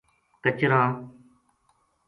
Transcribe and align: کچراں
کچراں 0.43 0.83